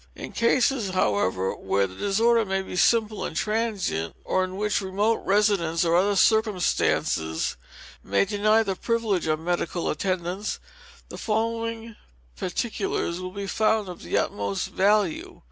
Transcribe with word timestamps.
In 0.15 0.31
cases, 0.31 0.89
however, 0.95 1.53
where 1.55 1.85
the 1.85 1.93
disorder 1.93 2.43
may 2.43 2.63
be 2.63 2.75
simple 2.75 3.23
and 3.23 3.35
transient, 3.35 4.15
or 4.23 4.43
in 4.43 4.57
which 4.57 4.81
remote 4.81 5.17
residence, 5.23 5.85
or 5.85 5.95
other 5.95 6.15
circumstances, 6.15 7.55
may 8.03 8.25
deny 8.25 8.63
the 8.63 8.75
privilege 8.75 9.27
of 9.27 9.39
medical 9.39 9.91
attendance, 9.91 10.59
the 11.09 11.19
following 11.19 11.97
particulars 12.35 13.19
will 13.21 13.29
be 13.29 13.45
found 13.45 13.89
of 13.89 14.01
the 14.01 14.17
utmost 14.17 14.69
value. 14.69 15.39